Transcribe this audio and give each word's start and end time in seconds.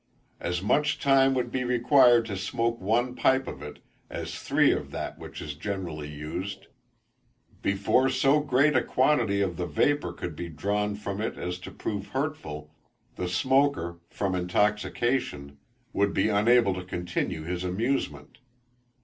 As 0.39 0.63
much 0.63 0.97
time 0.97 1.35
would 1.35 1.51
be 1.51 1.63
required 1.63 2.25
to 2.25 2.35
smoke 2.35 2.81
one 2.81 3.13
pipe 3.13 3.47
of 3.47 3.61
it, 3.61 3.83
as 4.09 4.33
three 4.39 4.71
of 4.71 4.89
that 4.89 5.19
which 5.19 5.39
is 5.43 5.53
generally 5.53 6.09
used: 6.09 6.65
before 7.61 8.09
so 8.09 8.39
great 8.39 8.75
a 8.75 8.81
quantity 8.81 9.41
of 9.41 9.57
the 9.57 9.67
vapour 9.67 10.11
could 10.11 10.35
be 10.35 10.49
drawn 10.49 10.95
from 10.95 11.21
it 11.21 11.37
as 11.37 11.59
to 11.59 11.69
prove 11.69 12.07
hurtful, 12.07 12.73
the 13.15 13.29
smoker, 13.29 13.99
from 14.09 14.33
intoxication, 14.33 15.59
would 15.93 16.15
be 16.15 16.29
unable 16.29 16.73
to 16.73 16.83
continue 16.83 17.43
his 17.43 17.63
amusement. 17.63 18.39